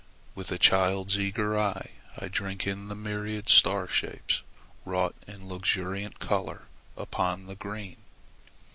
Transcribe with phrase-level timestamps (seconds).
[0.33, 4.41] With a child's eager eye I drink in the myriad star shapes
[4.83, 6.63] wrought in luxuriant color
[6.97, 7.97] upon the green.